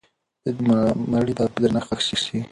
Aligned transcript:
د 0.43 0.45
دې 0.57 0.63
مړي 1.11 1.33
به 1.37 1.45
په 1.53 1.59
درنښت 1.63 1.91
ښخ 2.05 2.19
سي. 2.25 2.37